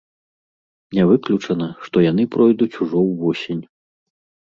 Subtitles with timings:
[0.99, 3.63] Не выключана, што яны пройдуць ужо ўвосень.